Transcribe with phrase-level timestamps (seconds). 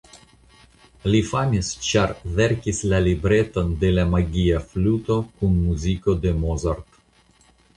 [1.15, 7.01] Li famis ĉar verkis la libreton de La magia fluto kun muziko de Mozart.